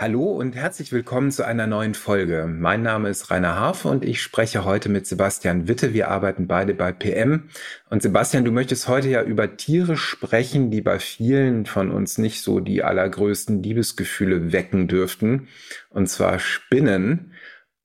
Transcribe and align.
Hallo 0.00 0.32
und 0.32 0.56
herzlich 0.56 0.92
willkommen 0.92 1.30
zu 1.30 1.44
einer 1.44 1.66
neuen 1.66 1.92
Folge. 1.92 2.46
Mein 2.46 2.80
Name 2.80 3.10
ist 3.10 3.30
Rainer 3.30 3.56
Harfe 3.56 3.88
und 3.88 4.02
ich 4.02 4.22
spreche 4.22 4.64
heute 4.64 4.88
mit 4.88 5.06
Sebastian 5.06 5.68
Witte. 5.68 5.92
Wir 5.92 6.08
arbeiten 6.08 6.46
beide 6.46 6.72
bei 6.72 6.90
PM. 6.90 7.50
Und 7.90 8.00
Sebastian, 8.00 8.46
du 8.46 8.50
möchtest 8.50 8.88
heute 8.88 9.10
ja 9.10 9.22
über 9.22 9.58
Tiere 9.58 9.98
sprechen, 9.98 10.70
die 10.70 10.80
bei 10.80 10.98
vielen 10.98 11.66
von 11.66 11.90
uns 11.90 12.16
nicht 12.16 12.40
so 12.40 12.60
die 12.60 12.82
allergrößten 12.82 13.62
Liebesgefühle 13.62 14.54
wecken 14.54 14.88
dürften. 14.88 15.48
Und 15.90 16.08
zwar 16.08 16.38
Spinnen. 16.38 17.34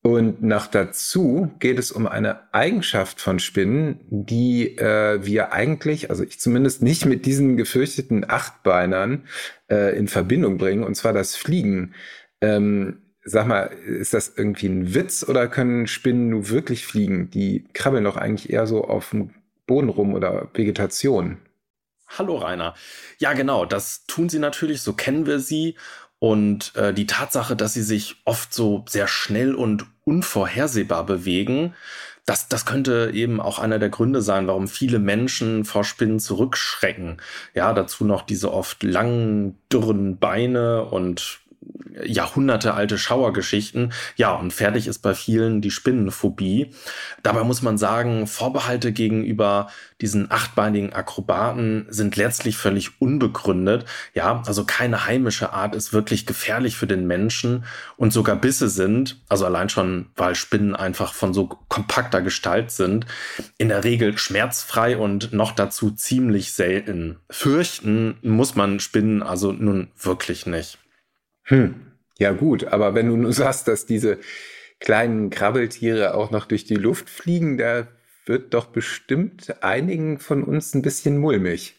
Und 0.05 0.44
noch 0.44 0.68
dazu 0.68 1.52
geht 1.58 1.80
es 1.80 1.91
um 1.91 2.05
eine 2.05 2.54
Eigenschaft 2.54 3.20
von 3.20 3.40
Spinnen, 3.40 4.02
die 4.08 4.77
äh, 4.77 5.26
wir 5.26 5.52
eigentlich, 5.52 6.12
also 6.12 6.23
ich 6.23 6.40
zumindest 6.40 6.84
nicht 6.84 7.08
mit 7.08 7.26
diesen 7.26 7.58
gefürchteten 7.58 8.23
Achtbeinern 8.30 9.23
äh, 9.68 9.98
in 9.98 10.08
Verbindung 10.08 10.60
bringen, 10.60 10.84
und 10.84 10.94
zwar 10.94 11.12
das 11.12 11.36
Fliegen. 11.36 11.96
Ähm, 12.40 13.02
sag 13.23 13.48
mal, 13.48 13.72
ist 13.84 14.13
das 14.13 14.32
irgendwie 14.38 14.68
ein 14.68 14.94
Witz 14.94 15.27
oder 15.27 15.48
können 15.48 15.88
Spinnen 15.88 16.30
nur 16.30 16.49
wirklich 16.49 16.85
fliegen? 16.85 17.32
Die 17.32 17.66
krabbeln 17.74 18.04
doch 18.04 18.16
eigentlich 18.16 18.52
eher 18.52 18.68
so 18.68 18.84
auf 18.84 19.10
dem 19.10 19.32
Boden 19.66 19.90
rum 19.90 20.13
oder 20.13 20.52
Vegetation. 20.54 21.40
Hallo 22.08 22.35
Rainer. 22.35 22.76
Ja, 23.18 23.34
genau, 23.34 23.66
das 23.66 24.05
tun 24.05 24.30
sie 24.30 24.38
natürlich, 24.38 24.84
so 24.84 24.94
kennen 24.94 25.26
wir 25.26 25.40
sie. 25.40 25.76
Und 26.20 26.76
äh, 26.76 26.94
die 26.94 27.08
Tatsache, 27.08 27.55
dass 27.55 27.74
sie 27.74 27.84
sich 27.84 28.18
oft 28.26 28.54
so 28.54 28.85
sehr 28.88 29.08
schnell 29.08 29.54
und 29.54 29.85
unvorhersehbar 30.05 31.05
bewegen, 31.05 31.74
das, 32.26 32.48
das 32.48 32.66
könnte 32.66 33.12
eben 33.13 33.40
auch 33.40 33.60
einer 33.60 33.77
der 33.77 33.90
Gründe 33.90 34.21
sein, 34.21 34.48
warum 34.48 34.68
viele 34.68 34.98
Menschen 34.98 35.63
vor 35.63 35.84
Spinnen 35.84 36.20
zurückschrecken. 36.20 37.18
Ja, 37.54 37.71
dazu 37.74 38.04
noch 38.04 38.24
diese 38.24 38.52
oft 38.52 38.82
langen, 38.82 39.60
dürren 39.71 40.18
Beine 40.18 40.86
und 40.86 41.41
jahrhundertealte 42.04 42.98
Schauergeschichten. 42.98 43.93
Ja, 44.15 44.34
und 44.34 44.51
fertig 44.51 44.88
ist 44.88 44.99
bei 44.99 45.13
vielen 45.13 45.62
die 45.62 45.71
Spinnenphobie. 45.71 46.71
Dabei 47.24 47.43
muss 47.43 47.62
man 47.62 47.77
sagen, 47.77 48.27
Vorbehalte 48.27 48.91
gegenüber 48.91 49.68
diesen 50.02 50.29
achtbeinigen 50.29 50.91
Akrobaten 50.91 51.85
sind 51.90 52.18
letztlich 52.18 52.57
völlig 52.57 53.02
unbegründet. 53.02 53.85
Ja, 54.13 54.43
also 54.46 54.65
keine 54.65 55.05
heimische 55.05 55.54
Art 55.54 55.74
ist 55.74 55.93
wirklich 55.93 56.26
gefährlich 56.26 56.76
für 56.76 56.87
den 56.87 57.07
Menschen 57.07 57.63
und 57.96 58.12
sogar 58.12 58.35
Bisse 58.35 58.68
sind, 58.68 59.21
also 59.30 59.46
allein 59.46 59.70
schon, 59.70 60.07
weil 60.15 60.35
Spinnen 60.35 60.76
einfach 60.76 61.13
von 61.13 61.34
so 61.34 61.48
kompakter 61.48 62.21
Gestalt 62.21 62.71
sind, 62.71 63.05
in 63.57 63.70
der 63.70 63.85
Regel 63.85 64.18
schmerzfrei 64.18 64.97
und 64.97 65.31
noch 65.31 65.53
dazu 65.53 65.91
ziemlich 65.91 66.52
selten. 66.52 67.18
Fürchten 67.30 68.18
muss 68.22 68.56
man 68.56 68.81
Spinnen 68.81 69.24
also 69.24 69.53
nun 69.53 69.91
wirklich 69.97 70.46
nicht. 70.46 70.78
Hm. 71.44 71.84
Ja 72.18 72.31
gut, 72.31 72.66
aber 72.66 72.96
wenn 72.96 73.08
du 73.08 73.18
nur 73.18 73.34
sagst, 73.34 73.68
dass 73.68 73.85
diese 73.85 74.19
kleinen 74.80 75.30
Krabbeltiere 75.30 76.16
auch 76.16 76.31
noch 76.31 76.46
durch 76.46 76.66
die 76.66 76.75
Luft 76.75 77.09
fliegen, 77.09 77.58
da 77.58 77.88
wird 78.25 78.53
doch 78.53 78.68
bestimmt 78.68 79.63
einigen 79.63 80.19
von 80.19 80.44
uns 80.44 80.74
ein 80.74 80.81
bisschen 80.81 81.18
mulmig. 81.18 81.75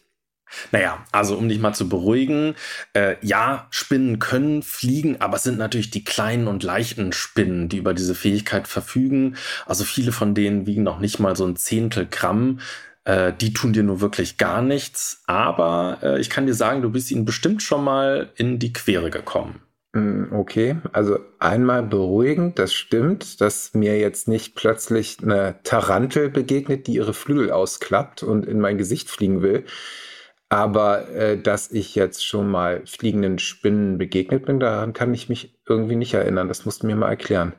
Naja, 0.71 1.05
also 1.11 1.37
um 1.37 1.49
dich 1.49 1.59
mal 1.59 1.73
zu 1.73 1.89
beruhigen, 1.89 2.55
äh, 2.93 3.15
ja, 3.21 3.67
Spinnen 3.69 4.19
können 4.19 4.63
fliegen, 4.63 5.19
aber 5.19 5.37
es 5.37 5.43
sind 5.43 5.57
natürlich 5.57 5.91
die 5.91 6.05
kleinen 6.05 6.47
und 6.47 6.63
leichten 6.63 7.11
Spinnen, 7.11 7.67
die 7.67 7.77
über 7.77 7.93
diese 7.93 8.15
Fähigkeit 8.15 8.67
verfügen. 8.67 9.35
Also 9.65 9.83
viele 9.83 10.13
von 10.13 10.35
denen 10.35 10.65
wiegen 10.65 10.83
noch 10.83 10.99
nicht 10.99 11.19
mal 11.19 11.35
so 11.35 11.45
ein 11.45 11.57
Zehntel 11.57 12.07
Gramm. 12.09 12.61
Äh, 13.03 13.33
die 13.33 13.51
tun 13.53 13.73
dir 13.73 13.83
nur 13.83 13.99
wirklich 13.99 14.37
gar 14.37 14.61
nichts, 14.61 15.21
aber 15.27 15.99
äh, 16.01 16.21
ich 16.21 16.29
kann 16.29 16.47
dir 16.47 16.53
sagen, 16.53 16.81
du 16.81 16.91
bist 16.91 17.11
ihnen 17.11 17.25
bestimmt 17.25 17.61
schon 17.61 17.83
mal 17.83 18.31
in 18.35 18.57
die 18.57 18.71
Quere 18.71 19.09
gekommen. 19.09 19.61
Mm, 19.93 20.33
okay, 20.33 20.77
also 20.91 21.19
einmal 21.39 21.83
beruhigend, 21.83 22.59
das 22.59 22.73
stimmt, 22.73 23.41
dass 23.41 23.73
mir 23.73 23.97
jetzt 23.97 24.27
nicht 24.27 24.55
plötzlich 24.55 25.17
eine 25.21 25.59
Tarantel 25.63 26.29
begegnet, 26.29 26.87
die 26.87 26.95
ihre 26.95 27.13
Flügel 27.13 27.51
ausklappt 27.51 28.23
und 28.23 28.45
in 28.45 28.59
mein 28.59 28.77
Gesicht 28.77 29.09
fliegen 29.09 29.41
will. 29.41 29.65
Aber 30.49 31.09
äh, 31.09 31.41
dass 31.41 31.71
ich 31.71 31.95
jetzt 31.95 32.25
schon 32.25 32.49
mal 32.49 32.85
fliegenden 32.85 33.39
Spinnen 33.39 33.97
begegnet 33.97 34.45
bin, 34.45 34.59
daran 34.59 34.93
kann 34.93 35.13
ich 35.13 35.29
mich 35.29 35.59
irgendwie 35.67 35.95
nicht 35.97 36.13
erinnern. 36.13 36.47
Das 36.47 36.65
musst 36.65 36.83
du 36.83 36.87
mir 36.87 36.95
mal 36.95 37.09
erklären. 37.09 37.53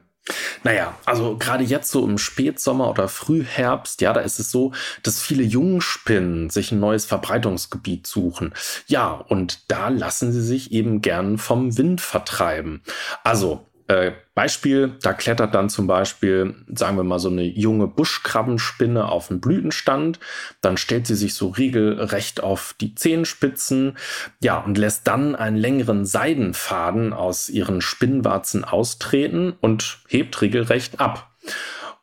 Naja, 0.65 0.97
also 1.05 1.37
gerade 1.37 1.65
jetzt 1.65 1.91
so 1.91 2.05
im 2.05 2.19
Spätsommer 2.19 2.91
oder 2.91 3.09
Frühherbst, 3.09 4.00
ja, 4.00 4.12
da 4.12 4.21
ist 4.21 4.39
es 4.39 4.50
so, 4.50 4.72
dass 5.03 5.21
viele 5.21 5.43
Jungspinnen 5.43 6.50
sich 6.50 6.72
ein 6.72 6.81
neues 6.81 7.06
Verbreitungsgebiet 7.06 8.06
suchen. 8.06 8.55
Ja, 8.87 9.12
und 9.12 9.71
da 9.71 9.89
lassen 9.89 10.33
sie 10.33 10.43
sich 10.43 10.72
eben 10.72 11.00
gern 11.00 11.39
vom 11.39 11.77
Wind 11.78 12.00
vertreiben. 12.00 12.83
Also 13.25 13.65
äh, 13.88 14.12
Beispiel, 14.34 14.97
da 15.03 15.15
klettert 15.15 15.54
dann 15.54 15.71
zum 15.71 15.87
Beispiel, 15.87 16.54
sagen 16.69 16.97
wir 16.99 17.04
mal, 17.04 17.19
so 17.19 17.31
eine 17.31 17.43
junge 17.43 17.87
Buschkrabbenspinne 17.87 19.09
auf 19.09 19.28
den 19.28 19.41
Blütenstand, 19.41 20.21
dann 20.60 20.76
stellt 20.76 21.06
sie 21.06 21.16
sich 21.16 21.34
so 21.34 21.49
regelrecht 21.49 22.43
auf 22.43 22.75
die 22.78 22.94
Zehenspitzen, 22.94 23.97
ja, 24.43 24.59
und 24.59 24.77
lässt 24.77 25.09
dann 25.09 25.34
einen 25.34 25.56
längeren 25.56 26.04
Seidenfaden 26.04 27.15
aus 27.15 27.48
ihren 27.48 27.81
Spinnwarzen 27.81 28.62
austreten 28.62 29.54
und 29.60 30.00
hebt 30.06 30.41
regelrecht 30.43 31.00
ab. 31.00 31.31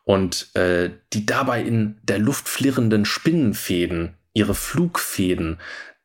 Und 0.02 0.54
äh, 0.56 0.90
die 1.12 1.24
dabei 1.24 1.62
in 1.62 1.98
der 2.02 2.18
Luft 2.18 2.48
flirrenden 2.48 3.04
Spinnenfäden, 3.04 4.16
ihre 4.34 4.54
Flugfäden, 4.54 5.58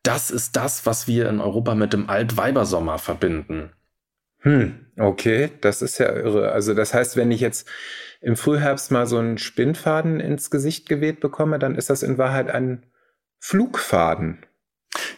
das 0.03 0.29
ist 0.31 0.55
das, 0.55 0.85
was 0.85 1.07
wir 1.07 1.27
in 1.27 1.41
Europa 1.41 1.73
mit 1.73 1.93
dem 1.93 2.07
Altweibersommer 2.09 2.99
verbinden. 2.99 3.71
Hm, 4.41 4.87
okay, 4.97 5.51
das 5.61 5.81
ist 5.81 5.97
ja 5.99 6.11
irre. 6.13 6.51
Also 6.51 6.73
das 6.73 6.93
heißt, 6.93 7.15
wenn 7.15 7.31
ich 7.31 7.41
jetzt 7.41 7.67
im 8.21 8.35
Frühherbst 8.35 8.91
mal 8.91 9.07
so 9.07 9.17
einen 9.17 9.37
Spinnfaden 9.37 10.19
ins 10.19 10.49
Gesicht 10.51 10.89
geweht 10.89 11.19
bekomme, 11.19 11.59
dann 11.59 11.75
ist 11.75 11.89
das 11.89 12.03
in 12.03 12.17
Wahrheit 12.17 12.49
ein 12.49 12.85
Flugfaden. 13.39 14.45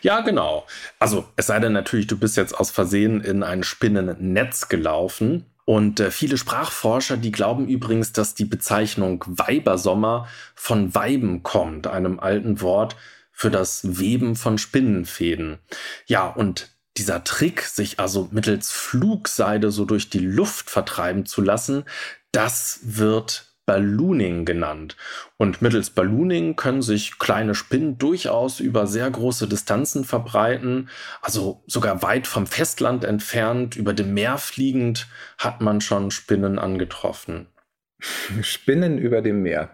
Ja, 0.02 0.22
genau. 0.22 0.66
Also 1.00 1.26
es 1.36 1.48
sei 1.48 1.60
denn 1.60 1.74
natürlich, 1.74 2.08
du 2.08 2.18
bist 2.18 2.38
jetzt 2.38 2.54
aus 2.54 2.72
Versehen 2.72 3.22
in 3.22 3.44
ein 3.44 3.64
Spinnennetz 3.64 4.70
gelaufen. 4.70 5.46
Und 5.66 6.02
äh, 6.02 6.12
viele 6.12 6.38
Sprachforscher, 6.38 7.16
die 7.16 7.32
glauben 7.32 7.70
übrigens, 7.70 8.12
dass 8.12 8.36
die 8.36 8.46
Bezeichnung 8.46 9.24
Weibersommer 9.26 10.28
von 10.56 10.94
Weiben 10.94 11.42
kommt, 11.42 11.88
einem 11.88 12.20
alten 12.20 12.60
Wort 12.60 12.98
für 13.32 13.50
das 13.50 13.98
Weben 13.98 14.36
von 14.36 14.58
Spinnenfäden. 14.58 15.60
Ja, 16.06 16.28
und 16.28 16.73
dieser 16.98 17.24
Trick, 17.24 17.62
sich 17.62 18.00
also 18.00 18.30
mittels 18.32 18.72
Flugseide 18.72 19.72
so 19.72 19.86
durch 19.86 20.10
die 20.10 20.20
Luft 20.20 20.70
vertreiben 20.70 21.26
zu 21.26 21.42
lassen, 21.42 21.86
das 22.32 22.80
wird 22.84 23.54
Ballooning 23.66 24.44
genannt. 24.46 24.98
Und 25.38 25.62
mittels 25.62 25.90
Ballooning 25.90 26.56
können 26.56 26.82
sich 26.82 27.18
kleine 27.18 27.56
Spinnen 27.56 27.98
durchaus 27.98 28.60
über 28.60 28.88
sehr 28.88 29.10
große 29.10 29.48
Distanzen 29.48 30.04
verbreiten. 30.04 30.90
Also 31.22 31.64
sogar 31.66 32.02
weit 32.02 32.28
vom 32.28 32.46
Festland 32.46 33.06
entfernt, 33.06 33.76
über 33.76 33.94
dem 33.94 34.14
Meer 34.14 34.38
fliegend, 34.38 35.08
hat 35.38 35.62
man 35.62 35.80
schon 35.80 36.12
Spinnen 36.12 36.60
angetroffen. 36.60 37.48
Spinnen 38.42 38.98
über 38.98 39.22
dem 39.22 39.42
Meer. 39.42 39.70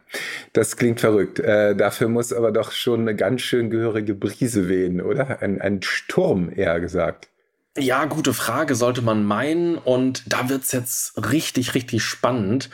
Das 0.54 0.78
klingt 0.78 1.00
verrückt. 1.00 1.40
Äh, 1.40 1.76
dafür 1.76 2.08
muss 2.08 2.34
aber 2.34 2.52
doch 2.52 2.72
schon 2.72 3.02
eine 3.02 3.16
ganz 3.16 3.42
schön 3.42 3.70
gehörige 3.70 4.14
Brise 4.14 4.70
wehen, 4.70 5.02
oder? 5.02 5.42
Ein, 5.42 5.62
ein 5.62 5.82
Sturm, 5.82 6.52
eher 6.56 6.80
gesagt. 6.80 7.30
Ja, 7.78 8.06
gute 8.06 8.34
Frage, 8.34 8.76
sollte 8.76 9.02
man 9.02 9.24
meinen. 9.24 9.78
Und 9.78 10.24
da 10.32 10.50
wird's 10.50 10.72
jetzt 10.72 11.14
richtig, 11.32 11.76
richtig 11.76 12.04
spannend. 12.04 12.70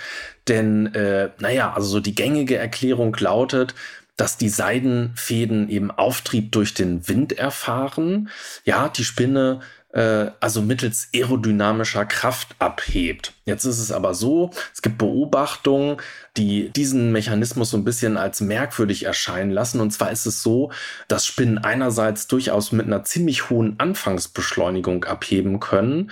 Denn, 0.48 0.94
äh, 0.96 1.30
naja, 1.40 1.74
also 1.74 1.88
so 1.88 2.00
die 2.00 2.16
gängige 2.16 2.57
Erklärung 2.57 3.16
lautet, 3.19 3.75
dass 4.18 4.38
die 4.38 4.50
Seidenfäden 4.50 5.69
eben 5.69 5.92
Auftrieb 5.92 6.52
durch 6.54 6.74
den 6.74 7.07
Wind 7.07 7.38
erfahren. 7.38 8.30
Ja, 8.63 8.90
die 8.90 9.04
Spinne 9.04 9.60
also 9.95 10.62
mittels 10.62 11.09
aerodynamischer 11.15 12.06
Kraft 12.06 12.56
abhebt. 12.59 13.33
Jetzt 13.45 13.63
ist 13.63 13.80
es 13.80 13.92
aber 13.92 14.13
so, 14.13 14.51
es 14.74 14.81
gibt 14.81 14.97
Beobachtungen, 14.97 15.97
die 16.36 16.69
diesen 16.69 17.12
Mechanismus 17.13 17.69
so 17.69 17.77
ein 17.77 17.86
bisschen 17.86 18.18
als 18.18 18.42
merkwürdig 18.42 19.06
erscheinen 19.06 19.51
lassen. 19.51 19.80
Und 19.80 19.92
zwar 19.92 20.12
ist 20.12 20.25
es 20.25 20.44
so, 20.44 20.71
dass 21.07 21.25
Spinnen 21.25 21.59
einerseits 21.59 22.27
durchaus 22.27 22.74
mit 22.74 22.88
einer 22.88 23.03
ziemlich 23.06 23.50
hohen 23.50 23.80
Anfangsbeschleunigung 23.80 25.06
abheben 25.06 25.62
können, 25.62 26.12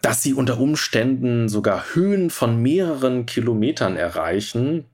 dass 0.00 0.22
sie 0.22 0.32
unter 0.32 0.58
Umständen 0.58 1.48
sogar 1.48 1.94
Höhen 1.94 2.30
von 2.30 2.62
mehreren 2.62 3.26
Kilometern 3.26 3.96
erreichen, 3.96 4.86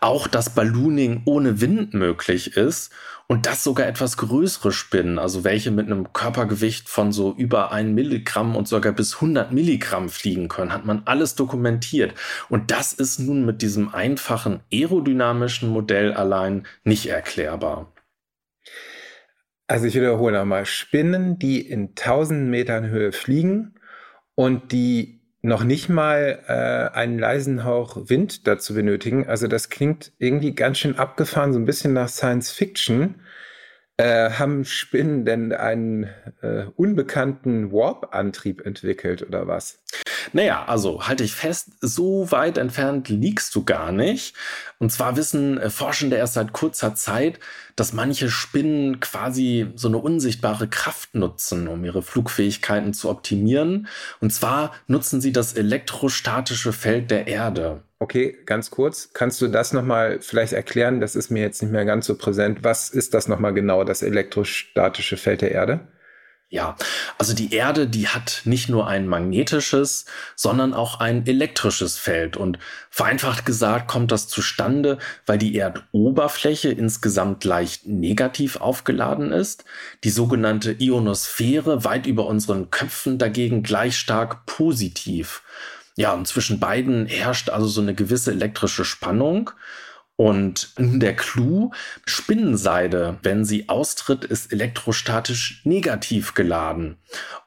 auch 0.00 0.28
dass 0.28 0.54
Ballooning 0.54 1.22
ohne 1.26 1.60
Wind 1.60 1.92
möglich 1.92 2.56
ist 2.56 2.90
Und 3.30 3.46
das 3.46 3.62
sogar 3.62 3.86
etwas 3.86 4.16
größere 4.16 4.72
Spinnen, 4.72 5.20
also 5.20 5.44
welche 5.44 5.70
mit 5.70 5.86
einem 5.86 6.12
Körpergewicht 6.12 6.88
von 6.88 7.12
so 7.12 7.32
über 7.32 7.70
ein 7.70 7.94
Milligramm 7.94 8.56
und 8.56 8.66
sogar 8.66 8.92
bis 8.92 9.14
100 9.14 9.52
Milligramm 9.52 10.08
fliegen 10.08 10.48
können, 10.48 10.72
hat 10.72 10.84
man 10.84 11.02
alles 11.04 11.36
dokumentiert. 11.36 12.12
Und 12.48 12.72
das 12.72 12.92
ist 12.92 13.20
nun 13.20 13.46
mit 13.46 13.62
diesem 13.62 13.94
einfachen 13.94 14.62
aerodynamischen 14.72 15.68
Modell 15.68 16.12
allein 16.12 16.66
nicht 16.82 17.06
erklärbar. 17.06 17.92
Also 19.68 19.86
ich 19.86 19.94
wiederhole 19.94 20.36
nochmal, 20.36 20.66
Spinnen, 20.66 21.38
die 21.38 21.60
in 21.60 21.90
1000 21.90 22.50
Metern 22.50 22.88
Höhe 22.88 23.12
fliegen 23.12 23.76
und 24.34 24.72
die 24.72 25.19
noch 25.42 25.64
nicht 25.64 25.88
mal 25.88 26.40
äh, 26.48 26.96
einen 26.96 27.18
leisen 27.18 27.64
Hauch 27.64 27.96
Wind 28.08 28.46
dazu 28.46 28.74
benötigen. 28.74 29.26
Also 29.26 29.46
das 29.46 29.70
klingt 29.70 30.12
irgendwie 30.18 30.54
ganz 30.54 30.78
schön 30.78 30.98
abgefahren, 30.98 31.52
so 31.52 31.58
ein 31.58 31.64
bisschen 31.64 31.92
nach 31.92 32.08
Science 32.08 32.50
Fiction. 32.50 33.16
Äh, 34.00 34.30
haben 34.30 34.64
Spinnen 34.64 35.26
denn 35.26 35.52
einen 35.52 36.04
äh, 36.40 36.64
unbekannten 36.74 37.70
Warp-Antrieb 37.70 38.64
entwickelt 38.64 39.20
oder 39.22 39.46
was? 39.46 39.82
Naja, 40.32 40.64
also 40.64 41.06
halte 41.06 41.22
ich 41.22 41.34
fest, 41.34 41.72
so 41.82 42.30
weit 42.30 42.56
entfernt 42.56 43.10
liegst 43.10 43.54
du 43.54 43.62
gar 43.62 43.92
nicht. 43.92 44.34
Und 44.78 44.90
zwar 44.90 45.18
wissen 45.18 45.58
äh, 45.58 45.68
Forschende 45.68 46.16
erst 46.16 46.32
seit 46.32 46.54
kurzer 46.54 46.94
Zeit, 46.94 47.40
dass 47.76 47.92
manche 47.92 48.30
Spinnen 48.30 49.00
quasi 49.00 49.70
so 49.74 49.88
eine 49.88 49.98
unsichtbare 49.98 50.66
Kraft 50.66 51.14
nutzen, 51.14 51.68
um 51.68 51.84
ihre 51.84 52.00
Flugfähigkeiten 52.00 52.94
zu 52.94 53.10
optimieren. 53.10 53.86
Und 54.22 54.32
zwar 54.32 54.72
nutzen 54.86 55.20
sie 55.20 55.32
das 55.32 55.52
elektrostatische 55.52 56.72
Feld 56.72 57.10
der 57.10 57.26
Erde. 57.26 57.82
Okay, 58.02 58.38
ganz 58.46 58.70
kurz, 58.70 59.12
kannst 59.12 59.42
du 59.42 59.48
das 59.48 59.74
nochmal 59.74 60.20
vielleicht 60.22 60.54
erklären? 60.54 61.00
Das 61.00 61.14
ist 61.14 61.30
mir 61.30 61.42
jetzt 61.42 61.60
nicht 61.60 61.70
mehr 61.70 61.84
ganz 61.84 62.06
so 62.06 62.16
präsent. 62.16 62.64
Was 62.64 62.88
ist 62.88 63.12
das 63.12 63.28
nochmal 63.28 63.52
genau, 63.52 63.84
das 63.84 64.00
elektrostatische 64.00 65.18
Feld 65.18 65.42
der 65.42 65.52
Erde? 65.52 65.86
Ja, 66.48 66.76
also 67.18 67.34
die 67.34 67.54
Erde, 67.54 67.86
die 67.86 68.08
hat 68.08 68.40
nicht 68.44 68.70
nur 68.70 68.88
ein 68.88 69.06
magnetisches, 69.06 70.06
sondern 70.34 70.72
auch 70.72 70.98
ein 70.98 71.26
elektrisches 71.26 71.98
Feld. 71.98 72.38
Und 72.38 72.58
vereinfacht 72.88 73.44
gesagt 73.44 73.86
kommt 73.86 74.10
das 74.12 74.28
zustande, 74.28 74.98
weil 75.26 75.36
die 75.36 75.56
Erdoberfläche 75.56 76.70
insgesamt 76.70 77.44
leicht 77.44 77.86
negativ 77.86 78.56
aufgeladen 78.56 79.30
ist, 79.30 79.64
die 80.04 80.10
sogenannte 80.10 80.72
Ionosphäre 80.72 81.84
weit 81.84 82.06
über 82.06 82.26
unseren 82.26 82.70
Köpfen 82.70 83.18
dagegen 83.18 83.62
gleich 83.62 83.98
stark 83.98 84.46
positiv. 84.46 85.42
Ja, 86.00 86.14
und 86.14 86.26
zwischen 86.26 86.60
beiden 86.60 87.04
herrscht 87.04 87.50
also 87.50 87.66
so 87.66 87.82
eine 87.82 87.94
gewisse 87.94 88.30
elektrische 88.30 88.86
Spannung. 88.86 89.50
Und 90.16 90.72
der 90.78 91.14
Clou, 91.14 91.72
Spinnenseide, 92.06 93.18
wenn 93.22 93.44
sie 93.44 93.68
austritt, 93.68 94.24
ist 94.24 94.50
elektrostatisch 94.50 95.60
negativ 95.64 96.32
geladen 96.32 96.96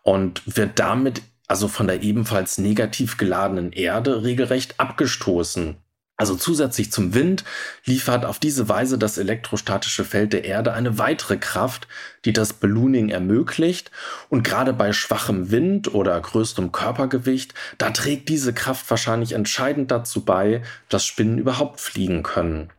und 0.03 0.43
wird 0.45 0.77
damit 0.77 1.23
also 1.47 1.67
von 1.67 1.87
der 1.87 2.03
ebenfalls 2.03 2.59
negativ 2.59 3.17
geladenen 3.17 3.71
Erde 3.71 4.21
regelrecht 4.21 4.79
abgestoßen. 4.79 5.77
Also 6.23 6.35
zusätzlich 6.35 6.89
zum 6.89 7.13
Wind 7.13 7.43
liefert 7.83 8.23
auf 8.23 8.39
diese 8.39 8.69
Weise 8.69 8.97
das 8.97 9.17
elektrostatische 9.17 10.05
Feld 10.05 10.31
der 10.31 10.45
Erde 10.45 10.71
eine 10.71 10.97
weitere 10.97 11.35
Kraft, 11.35 11.85
die 12.23 12.31
das 12.31 12.53
Ballooning 12.53 13.09
ermöglicht. 13.09 13.91
Und 14.29 14.45
gerade 14.45 14.71
bei 14.71 14.93
schwachem 14.93 15.51
Wind 15.51 15.93
oder 15.93 16.17
größerem 16.21 16.71
Körpergewicht, 16.71 17.53
da 17.77 17.89
trägt 17.89 18.29
diese 18.29 18.53
Kraft 18.53 18.89
wahrscheinlich 18.89 19.33
entscheidend 19.33 19.91
dazu 19.91 20.23
bei, 20.23 20.61
dass 20.87 21.05
Spinnen 21.05 21.39
überhaupt 21.39 21.81
fliegen 21.81 22.23
können. 22.23 22.69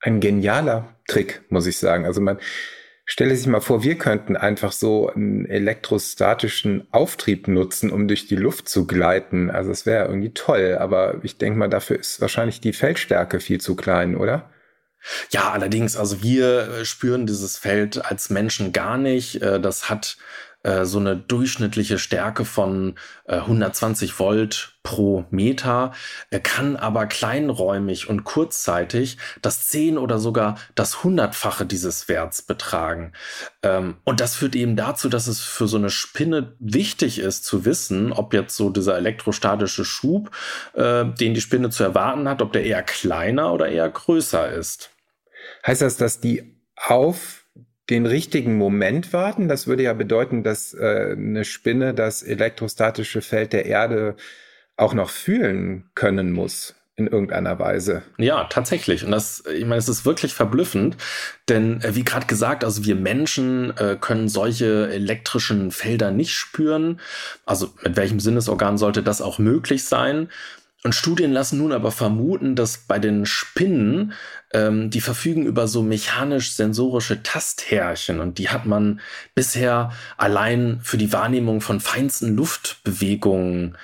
Ein 0.00 0.20
genialer 0.20 0.88
Trick, 1.08 1.42
muss 1.50 1.66
ich 1.66 1.76
sagen. 1.76 2.06
Also 2.06 2.22
man, 2.22 2.38
Stelle 3.10 3.34
sich 3.34 3.46
mal 3.46 3.62
vor, 3.62 3.82
wir 3.82 3.96
könnten 3.96 4.36
einfach 4.36 4.70
so 4.70 5.08
einen 5.08 5.46
elektrostatischen 5.46 6.86
Auftrieb 6.90 7.48
nutzen, 7.48 7.90
um 7.90 8.06
durch 8.06 8.26
die 8.26 8.36
Luft 8.36 8.68
zu 8.68 8.86
gleiten. 8.86 9.50
Also 9.50 9.70
es 9.70 9.86
wäre 9.86 10.08
irgendwie 10.08 10.34
toll, 10.34 10.76
aber 10.78 11.18
ich 11.22 11.38
denke 11.38 11.58
mal, 11.58 11.70
dafür 11.70 11.98
ist 11.98 12.20
wahrscheinlich 12.20 12.60
die 12.60 12.74
Feldstärke 12.74 13.40
viel 13.40 13.62
zu 13.62 13.76
klein, 13.76 14.14
oder? 14.14 14.50
Ja, 15.30 15.52
allerdings, 15.52 15.96
also 15.96 16.22
wir 16.22 16.68
äh, 16.68 16.84
spüren 16.84 17.26
dieses 17.26 17.56
Feld 17.56 18.04
als 18.04 18.28
Menschen 18.28 18.74
gar 18.74 18.98
nicht. 18.98 19.40
Äh, 19.40 19.58
das 19.58 19.88
hat 19.88 20.18
äh, 20.68 20.84
so 20.84 20.98
eine 20.98 21.16
durchschnittliche 21.16 21.98
Stärke 21.98 22.44
von 22.44 22.96
äh, 23.24 23.36
120 23.36 24.18
Volt 24.18 24.74
pro 24.82 25.24
Meter, 25.30 25.92
er 26.30 26.40
kann 26.40 26.76
aber 26.76 27.06
kleinräumig 27.06 28.08
und 28.10 28.24
kurzzeitig 28.24 29.16
das 29.40 29.68
zehn 29.68 29.96
oder 29.96 30.18
sogar 30.18 30.58
das 30.74 31.04
hundertfache 31.04 31.64
dieses 31.64 32.08
Werts 32.08 32.42
betragen. 32.42 33.12
Ähm, 33.62 33.96
und 34.04 34.20
das 34.20 34.34
führt 34.34 34.54
eben 34.56 34.76
dazu, 34.76 35.08
dass 35.08 35.26
es 35.26 35.40
für 35.40 35.68
so 35.68 35.78
eine 35.78 35.90
Spinne 35.90 36.54
wichtig 36.58 37.18
ist 37.18 37.46
zu 37.46 37.64
wissen, 37.64 38.12
ob 38.12 38.34
jetzt 38.34 38.54
so 38.54 38.68
dieser 38.68 38.96
elektrostatische 38.96 39.86
Schub, 39.86 40.30
äh, 40.74 41.06
den 41.06 41.32
die 41.32 41.40
Spinne 41.40 41.70
zu 41.70 41.82
erwarten 41.82 42.28
hat, 42.28 42.42
ob 42.42 42.52
der 42.52 42.64
eher 42.64 42.82
kleiner 42.82 43.54
oder 43.54 43.68
eher 43.68 43.88
größer 43.88 44.52
ist. 44.52 44.90
Heißt 45.66 45.80
das, 45.80 45.96
dass 45.96 46.20
die 46.20 46.58
auf 46.76 47.47
den 47.90 48.06
richtigen 48.06 48.56
Moment 48.56 49.12
warten. 49.12 49.48
Das 49.48 49.66
würde 49.66 49.82
ja 49.82 49.92
bedeuten, 49.92 50.42
dass 50.42 50.74
äh, 50.74 51.14
eine 51.16 51.44
Spinne 51.44 51.94
das 51.94 52.22
elektrostatische 52.22 53.22
Feld 53.22 53.52
der 53.52 53.66
Erde 53.66 54.16
auch 54.76 54.94
noch 54.94 55.10
fühlen 55.10 55.90
können 55.94 56.32
muss 56.32 56.74
in 56.98 57.06
irgendeiner 57.06 57.58
Weise. 57.60 58.02
Ja, 58.18 58.44
tatsächlich. 58.44 59.04
Und 59.04 59.12
das, 59.12 59.44
ich 59.54 59.64
meine, 59.64 59.76
es 59.76 59.88
ist 59.88 60.04
wirklich 60.04 60.34
verblüffend, 60.34 60.96
denn 61.48 61.80
äh, 61.82 61.94
wie 61.94 62.04
gerade 62.04 62.26
gesagt, 62.26 62.64
also 62.64 62.84
wir 62.84 62.96
Menschen 62.96 63.76
äh, 63.76 63.96
können 63.98 64.28
solche 64.28 64.90
elektrischen 64.90 65.70
Felder 65.70 66.10
nicht 66.10 66.34
spüren. 66.34 67.00
Also 67.46 67.72
mit 67.84 67.96
welchem 67.96 68.18
Sinnesorgan 68.18 68.78
sollte 68.78 69.02
das 69.02 69.22
auch 69.22 69.38
möglich 69.38 69.84
sein? 69.84 70.28
Und 70.84 70.94
Studien 70.94 71.32
lassen 71.32 71.58
nun 71.58 71.72
aber 71.72 71.90
vermuten, 71.90 72.54
dass 72.54 72.78
bei 72.78 73.00
den 73.00 73.26
Spinnen, 73.26 74.12
ähm, 74.52 74.90
die 74.90 75.00
verfügen 75.00 75.44
über 75.44 75.66
so 75.66 75.82
mechanisch-sensorische 75.82 77.22
Tasthärchen 77.24 78.20
und 78.20 78.38
die 78.38 78.48
hat 78.48 78.64
man 78.64 79.00
bisher 79.34 79.90
allein 80.16 80.80
für 80.82 80.96
die 80.96 81.12
Wahrnehmung 81.12 81.60
von 81.60 81.80
feinsten 81.80 82.36
Luftbewegungen 82.36 83.76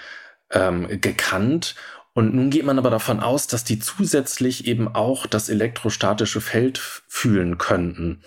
ähm, 0.52 1.00
gekannt. 1.00 1.74
Und 2.12 2.32
nun 2.32 2.50
geht 2.50 2.64
man 2.64 2.78
aber 2.78 2.90
davon 2.90 3.18
aus, 3.18 3.48
dass 3.48 3.64
die 3.64 3.80
zusätzlich 3.80 4.68
eben 4.68 4.86
auch 4.86 5.26
das 5.26 5.48
elektrostatische 5.48 6.40
Feld 6.40 6.78
fühlen 6.78 7.58
könnten. 7.58 8.22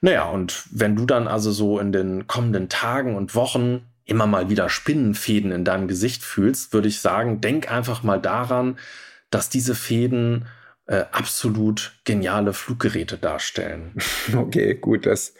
Naja, 0.00 0.24
und 0.24 0.64
wenn 0.70 0.96
du 0.96 1.04
dann 1.04 1.28
also 1.28 1.52
so 1.52 1.78
in 1.78 1.92
den 1.92 2.26
kommenden 2.26 2.70
Tagen 2.70 3.16
und 3.16 3.34
Wochen 3.34 3.82
immer 4.04 4.26
mal 4.26 4.50
wieder 4.50 4.68
Spinnenfäden 4.68 5.52
in 5.52 5.64
deinem 5.64 5.88
Gesicht 5.88 6.22
fühlst, 6.22 6.72
würde 6.72 6.88
ich 6.88 7.00
sagen, 7.00 7.40
denk 7.40 7.70
einfach 7.70 8.02
mal 8.02 8.20
daran, 8.20 8.78
dass 9.30 9.48
diese 9.48 9.74
Fäden 9.74 10.46
äh, 10.86 11.04
absolut 11.12 11.92
geniale 12.04 12.52
Fluggeräte 12.52 13.18
darstellen. 13.18 13.94
Okay, 14.36 14.74
gut, 14.74 15.06
das, 15.06 15.34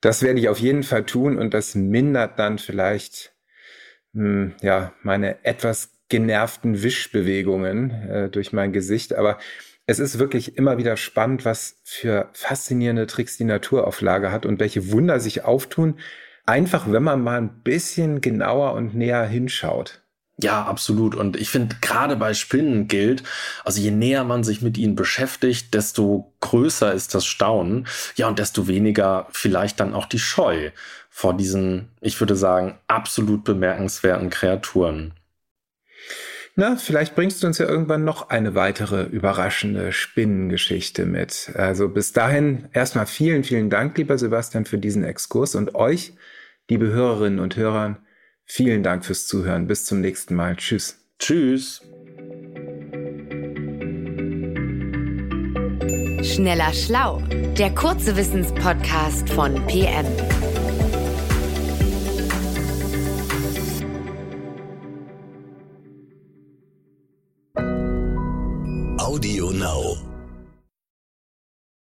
das 0.00 0.22
werde 0.22 0.40
ich 0.40 0.48
auf 0.48 0.58
jeden 0.58 0.82
Fall 0.82 1.04
tun 1.04 1.38
und 1.38 1.54
das 1.54 1.74
mindert 1.74 2.38
dann 2.38 2.58
vielleicht 2.58 3.32
mh, 4.12 4.22
hm, 4.22 4.54
ja 4.60 4.92
meine 5.02 5.44
etwas 5.44 5.90
genervten 6.08 6.82
Wischbewegungen 6.82 7.90
äh, 8.08 8.28
durch 8.28 8.52
mein 8.52 8.72
Gesicht, 8.72 9.14
aber 9.14 9.38
es 9.86 9.98
ist 9.98 10.18
wirklich 10.18 10.56
immer 10.56 10.78
wieder 10.78 10.96
spannend, 10.96 11.44
was 11.44 11.76
für 11.84 12.30
faszinierende 12.32 13.06
Tricks 13.06 13.36
die 13.36 13.44
Natur 13.44 13.86
auf 13.86 14.00
Lager 14.00 14.32
hat 14.32 14.46
und 14.46 14.58
welche 14.58 14.90
Wunder 14.90 15.20
sich 15.20 15.44
auftun, 15.44 15.98
Einfach, 16.46 16.90
wenn 16.90 17.02
man 17.02 17.22
mal 17.22 17.38
ein 17.38 17.62
bisschen 17.62 18.20
genauer 18.20 18.74
und 18.74 18.94
näher 18.94 19.24
hinschaut. 19.24 20.02
Ja, 20.36 20.64
absolut. 20.64 21.14
Und 21.14 21.36
ich 21.36 21.48
finde, 21.48 21.76
gerade 21.80 22.16
bei 22.16 22.34
Spinnen 22.34 22.88
gilt, 22.88 23.22
also 23.64 23.80
je 23.80 23.92
näher 23.92 24.24
man 24.24 24.42
sich 24.42 24.62
mit 24.62 24.76
ihnen 24.76 24.96
beschäftigt, 24.96 25.72
desto 25.74 26.34
größer 26.40 26.92
ist 26.92 27.14
das 27.14 27.24
Staunen. 27.24 27.86
Ja, 28.16 28.26
und 28.28 28.38
desto 28.38 28.66
weniger 28.66 29.28
vielleicht 29.30 29.78
dann 29.78 29.94
auch 29.94 30.06
die 30.06 30.18
Scheu 30.18 30.70
vor 31.08 31.36
diesen, 31.36 31.90
ich 32.00 32.18
würde 32.18 32.34
sagen, 32.34 32.78
absolut 32.88 33.44
bemerkenswerten 33.44 34.30
Kreaturen. 34.30 35.14
Na, 36.56 36.76
vielleicht 36.76 37.16
bringst 37.16 37.42
du 37.42 37.48
uns 37.48 37.58
ja 37.58 37.66
irgendwann 37.66 38.04
noch 38.04 38.30
eine 38.30 38.54
weitere 38.54 39.04
überraschende 39.04 39.92
Spinnengeschichte 39.92 41.04
mit. 41.04 41.50
Also 41.54 41.88
bis 41.88 42.12
dahin 42.12 42.68
erstmal 42.72 43.06
vielen, 43.06 43.42
vielen 43.42 43.70
Dank, 43.70 43.98
lieber 43.98 44.18
Sebastian, 44.18 44.64
für 44.64 44.78
diesen 44.78 45.02
Exkurs 45.02 45.56
und 45.56 45.74
euch 45.74 46.12
Liebe 46.70 46.86
Hörerinnen 46.86 47.40
und 47.40 47.56
Hörer, 47.56 47.98
vielen 48.46 48.82
Dank 48.82 49.04
fürs 49.04 49.26
Zuhören. 49.26 49.66
Bis 49.66 49.84
zum 49.84 50.00
nächsten 50.00 50.34
Mal. 50.34 50.56
Tschüss. 50.56 50.98
Tschüss. 51.18 51.82
Schneller 56.22 56.72
Schlau, 56.72 57.22
der 57.58 57.74
kurze 57.74 58.16
Wissenspodcast 58.16 59.28
von 59.28 59.54
PM. 59.66 60.06